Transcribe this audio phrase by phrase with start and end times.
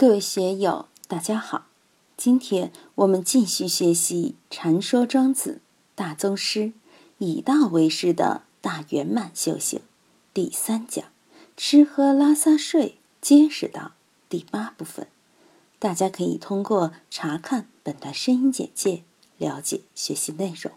[0.00, 1.66] 各位学友，大家好！
[2.16, 5.60] 今天我们继续学习《禅说庄子
[5.94, 6.72] 大宗师
[7.18, 9.80] 以道为师的大圆满修行》
[10.32, 11.04] 第三讲
[11.54, 13.92] “吃喝拉撒睡皆是道”
[14.30, 15.06] 第八部分。
[15.78, 19.02] 大家可以通过查看本段声音简介
[19.36, 20.72] 了解学习内容。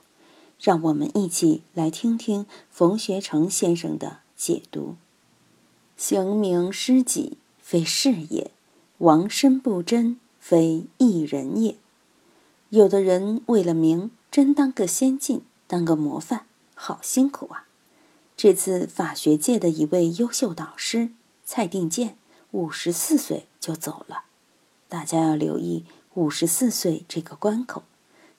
[0.59, 4.97] 让我们一起来听听冯学成先生的解读
[5.95, 8.51] ：“行名师己，非事也。”
[8.99, 11.77] 王身不真，非一人也。
[12.69, 17.67] 有的人为了名，真当个先进，当个模范，好辛苦啊！
[18.37, 21.09] 这次法学界的一位优秀导师
[21.43, 22.17] 蔡定健，
[22.51, 24.25] 五十四岁就走了。
[24.87, 27.83] 大家要留意五十四岁这个关口，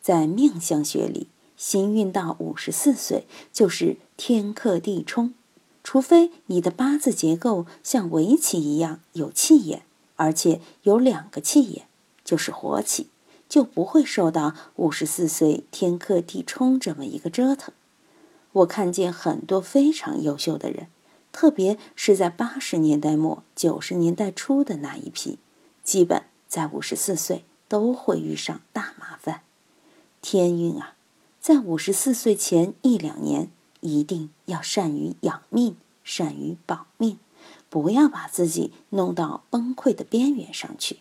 [0.01, 5.35] 在命相学里，行运到五十四岁就是天克地冲，
[5.83, 9.83] 除非你的八字结构像围棋一样有气眼。
[10.17, 11.87] 而且有两个气眼，
[12.25, 13.09] 就是活气，
[13.49, 17.75] 就不会受到五十四岁天克地冲这么一个折腾。
[18.53, 20.87] 我看见很多非常优秀的人，
[21.33, 25.39] 特别是在八十年代末九十年代初的那一批，
[25.83, 29.43] 基本在五十四岁都会遇上大麻烦。
[30.23, 30.95] 天运啊，
[31.41, 37.19] 在五十四岁前一两年，一定要善于养命，善于保命。
[37.75, 40.99] 不要把自己弄到崩溃的边缘上去。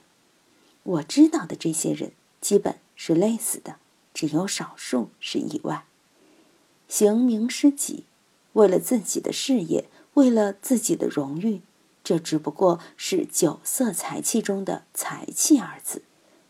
[0.82, 3.76] 我知道的这些人，基本是累死的，
[4.12, 5.86] 只有少数是意外。
[6.88, 8.06] 行名师己，
[8.54, 11.62] 为了自己的事业，为了自己的荣誉，
[12.04, 16.02] 这只不过是酒色财气中的“财气”二字，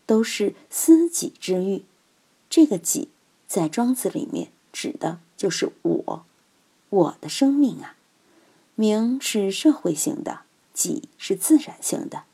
[0.06, 1.84] 都是私己之欲。
[2.48, 3.10] 这个“己”
[3.46, 6.24] 在庄子里面指的就是我，
[6.88, 7.96] 我的生命啊。
[8.76, 10.40] 名是社会性的，
[10.72, 12.24] 己是自然性的。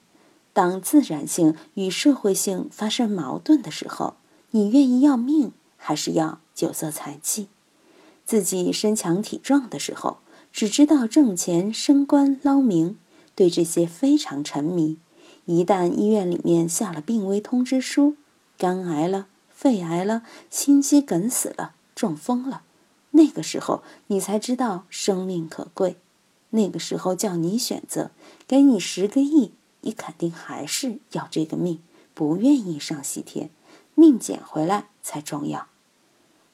[0.53, 4.15] 当自然性与社会性发生矛盾的时候，
[4.51, 7.49] 你愿意要命还是要酒色财气？
[8.25, 10.19] 自己身强体壮的时候，
[10.51, 12.97] 只知道挣钱、升官、捞名，
[13.35, 14.99] 对这些非常沉迷。
[15.45, 18.17] 一旦医院里面下了病危通知书，
[18.57, 22.63] 肝癌了、肺癌了、心肌梗死了、中风了，
[23.11, 25.97] 那个时候你才知道生命可贵。
[26.51, 28.11] 那个时候叫你选择，
[28.47, 31.81] 给你十个亿，你肯定还是要这个命，
[32.15, 33.51] 不愿意上西天，
[33.95, 35.67] 命捡回来才重要。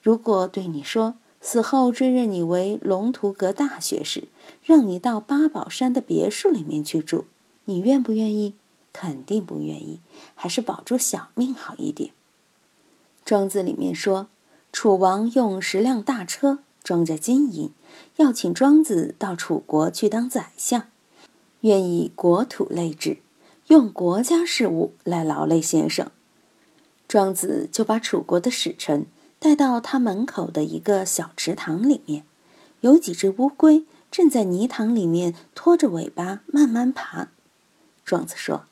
[0.02, 4.28] 如果对你说死后追认你为龙图阁大学士，
[4.62, 7.24] 让你到八宝山的别墅里面去住，
[7.64, 8.54] 你愿不愿意？
[8.92, 10.00] 肯定不愿意，
[10.34, 12.12] 还是保住小命好一点。
[13.24, 14.28] 庄子里面说，
[14.72, 16.60] 楚王用十辆大车。
[16.86, 17.72] 装着金银，
[18.18, 20.84] 要请庄子到楚国去当宰相，
[21.62, 23.18] 愿以国土累之，
[23.66, 26.08] 用国家事务来劳累先生。
[27.08, 29.06] 庄子就把楚国的使臣
[29.40, 32.22] 带到他门口的一个小池塘里面，
[32.82, 37.30] 有几只乌龟正在泥塘里面拖着尾巴慢慢爬。
[38.04, 38.66] 庄子说：“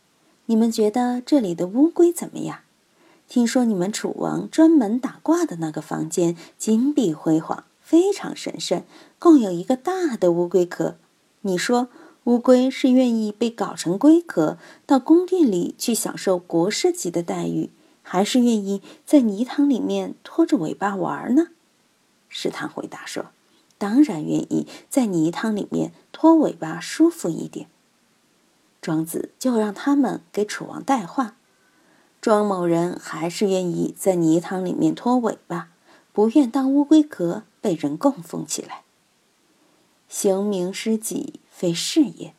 [0.47, 2.61] 你们觉得这里的乌龟怎么样？
[3.29, 8.83] 听说你们楚王专门打卦的那个房间金碧辉煌。”非常神圣，
[9.19, 10.97] 共有一个大的乌龟壳。
[11.43, 11.89] 你说
[12.25, 14.56] 乌龟是愿意被搞成龟壳，
[14.87, 17.69] 到宫殿里去享受国师级的待遇，
[18.03, 21.49] 还是愿意在泥塘里面拖着尾巴玩呢？
[22.31, 23.27] 石堂回答说
[23.77, 27.66] ：“当然愿意在泥塘里面拖尾巴舒服一点。”
[28.81, 31.37] 庄子就让他们给楚王带话：
[32.22, 35.69] 庄某人还是愿意在泥塘里面拖尾巴，
[36.15, 37.43] 不愿当乌龟壳。
[37.65, 38.83] 被人供奉起来，
[40.07, 42.35] 行名师己，非事也。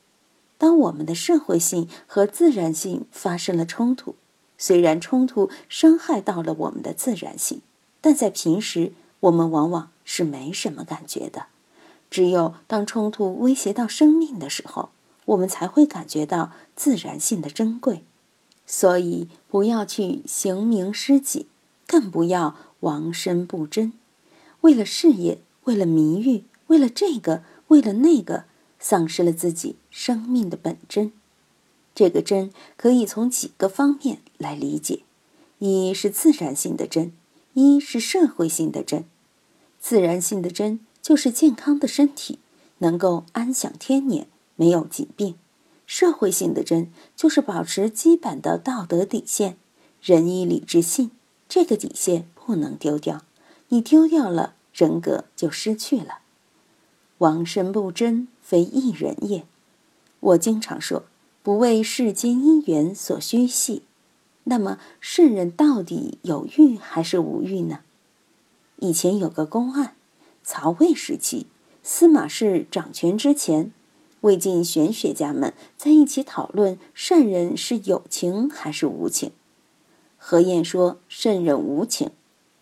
[0.60, 4.14] 当我们的社会性和自然性发生了冲突，
[4.56, 7.62] 虽然冲突伤害到了我们的自然性，
[8.02, 11.48] 但在平时我们往往是没什么感觉的。
[12.12, 14.90] 只有当冲突威胁到生命的时候，
[15.26, 18.04] 我们才会感觉到自然性的珍贵。
[18.68, 21.48] 所以，不要去行名师己，
[21.88, 23.94] 更不要亡身不贞。
[24.66, 28.46] 为了事业，为了名誉，为了这个，为了那个，
[28.80, 31.12] 丧失了自己生命的本真。
[31.94, 35.04] 这个真可以从几个方面来理解：
[35.60, 37.14] 一是自然性的真，
[37.54, 39.06] 一是社会性的真。
[39.80, 42.40] 自然性的真就是健康的身体，
[42.80, 45.36] 能够安享天年，没有疾病；
[45.86, 49.58] 社会性的真就是保持基本的道德底线，
[50.02, 51.12] 仁义礼智信，
[51.48, 53.22] 这个底线不能丢掉。
[53.70, 56.20] 你丢掉了，人格就失去了。
[57.20, 59.46] 往身不真，非一人也。
[60.20, 61.06] 我经常说，
[61.42, 63.84] 不为世间因缘所虚系。
[64.44, 67.80] 那么，圣人到底有欲还是无欲呢？
[68.78, 69.96] 以前有个公案，
[70.44, 71.48] 曹魏时期，
[71.82, 73.72] 司马氏掌权之前，
[74.22, 79.32] 魏晋玄学家们在一起讨论圣人是有情还是无情。
[80.18, 82.12] 何晏说圣人无情，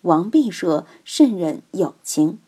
[0.04, 2.40] 王弼说圣人有情。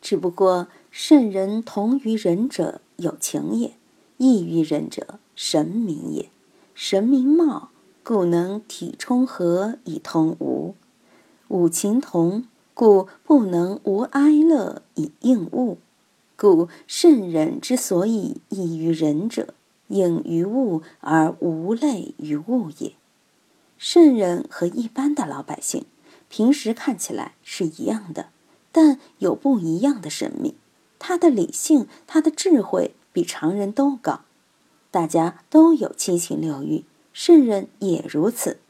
[0.00, 3.74] 只不过圣人同于人者有情也，
[4.16, 6.30] 异于人者神明也。
[6.74, 7.68] 神明貌，
[8.02, 10.74] 故能体充和以通无；
[11.48, 12.44] 五情同。
[12.74, 15.76] 故不能无哀乐以应物，
[16.36, 19.52] 故圣人之所以异于人者，
[19.88, 22.94] 应于物而无类于物也。
[23.76, 25.84] 圣人和一般的老百姓，
[26.34, 28.30] 平时看起来是一样的，
[28.72, 30.54] 但有不一样的神秘。
[30.98, 34.22] 他的理性，他的智慧比常人都高。
[34.90, 38.60] 大家都有七情六欲，圣人也如此。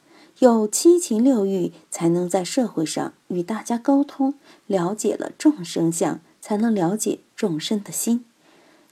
[0.41, 4.35] 有七情六欲，才能在社会上与大家沟通，
[4.67, 8.25] 了解了众生相，才能了解众生的心。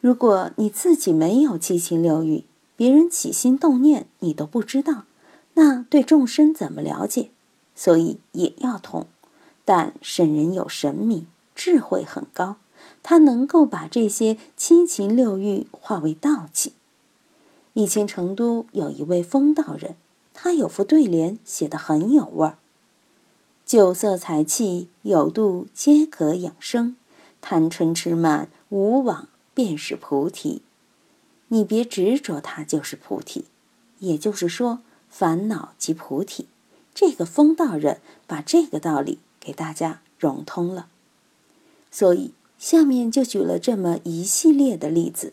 [0.01, 2.45] 如果你自己没有七情六欲，
[2.77, 5.07] 别人起心动念你都不知道，
[5.55, 7.31] 那对众生怎么了解？
[7.81, 9.07] 所以也要通。
[9.65, 12.57] 但圣人有神明，智慧很高，
[13.03, 16.75] 他能够把这些七情六欲化为道气。
[17.73, 19.97] 以前成都有一位风道人。
[20.35, 22.59] 他有副对联写得很有味儿
[23.65, 26.97] ：“酒色财气有度皆可养生，
[27.41, 30.61] 贪嗔痴慢无往便是菩提。
[31.49, 33.47] 你别执着它就是菩提，
[34.01, 36.47] 也就是说烦恼即菩提。
[37.01, 40.89] 这个风道人把这个道理给大家融通了。
[41.91, 45.33] 所以下面就举了这么一系列的例子：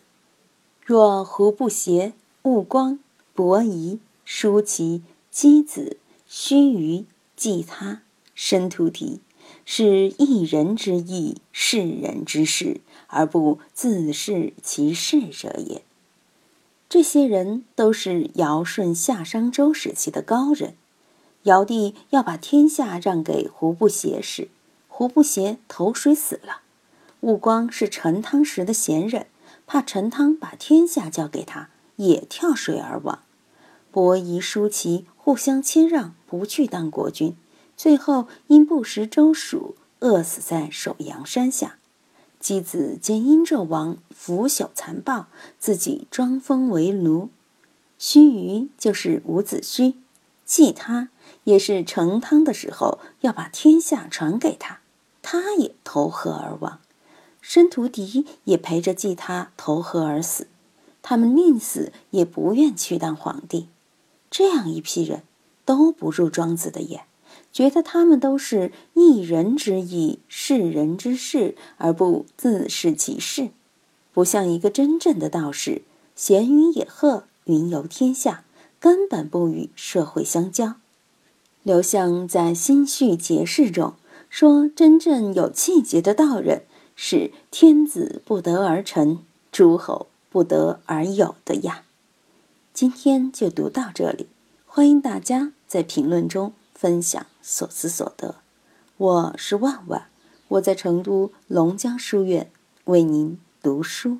[0.85, 2.99] 若胡不邪、悟光、
[3.33, 5.03] 伯夷。”叔齐、
[5.33, 7.03] 箕子、须臾、
[7.35, 8.01] 季他、
[8.33, 9.19] 申屠提，
[9.65, 15.81] 是一人之意，世人之事，而不自视其事者也。
[16.87, 20.75] 这些人都是尧舜夏商周时期的高人。
[21.47, 24.49] 尧帝要把天下让给胡不邪时，
[24.89, 26.61] 胡不邪投水死了。
[27.21, 29.27] 悟光是陈汤时的贤人，
[29.65, 33.19] 怕陈汤把天下交给他，也跳水而亡。
[33.91, 37.33] 伯夷、叔齐互相谦让，不去当国君，
[37.77, 41.77] 最后因不食周黍，饿死在首阳山下。
[42.41, 45.27] 箕子见殷纣王腐朽残暴，
[45.57, 47.29] 自己装疯为奴。
[47.97, 49.95] 须臾就是伍子胥，
[50.47, 51.09] 祭他
[51.43, 54.79] 也是成汤的时候要把天下传给他，
[55.21, 56.79] 他也投河而亡。
[57.41, 60.47] 申屠狄也陪着祭他投河而死，
[61.01, 63.67] 他们宁死也不愿去当皇帝。
[64.31, 65.23] 这样一批人
[65.65, 67.03] 都不入庄子的眼，
[67.51, 73.49] 觉得他们都是一人之义，世人之事，而不自视其事，
[74.13, 75.83] 不像一个真正的道士，
[76.15, 78.43] 闲云野鹤，云游天下，
[78.79, 80.75] 根本不与社会相交。
[81.63, 83.95] 刘向在《心绪节事》中
[84.29, 86.63] 说：“真正有气节的道人，
[86.95, 91.83] 是天子不得而成，诸侯不得而有的呀。”
[92.73, 94.27] 今天就读到这里，
[94.65, 98.35] 欢迎大家在评论中分享所思所得。
[98.97, 100.07] 我是万万，
[100.49, 102.51] 我在成都龙江书院
[102.85, 104.19] 为您读书。